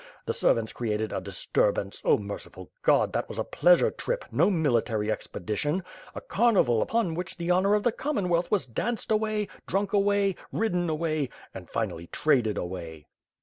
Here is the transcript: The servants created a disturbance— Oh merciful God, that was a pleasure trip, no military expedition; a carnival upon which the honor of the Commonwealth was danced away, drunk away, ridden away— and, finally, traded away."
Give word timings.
The 0.25 0.33
servants 0.33 0.73
created 0.73 1.13
a 1.13 1.21
disturbance— 1.21 2.01
Oh 2.05 2.17
merciful 2.17 2.71
God, 2.81 3.13
that 3.13 3.29
was 3.29 3.37
a 3.37 3.43
pleasure 3.43 3.91
trip, 3.91 4.25
no 4.31 4.49
military 4.49 5.11
expedition; 5.11 5.83
a 6.15 6.21
carnival 6.21 6.81
upon 6.81 7.13
which 7.13 7.37
the 7.37 7.51
honor 7.51 7.75
of 7.75 7.83
the 7.83 7.91
Commonwealth 7.91 8.49
was 8.49 8.65
danced 8.65 9.11
away, 9.11 9.47
drunk 9.67 9.93
away, 9.93 10.35
ridden 10.51 10.89
away— 10.89 11.29
and, 11.53 11.69
finally, 11.69 12.07
traded 12.07 12.57
away." 12.57 13.05